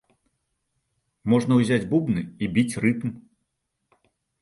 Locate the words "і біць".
2.25-2.79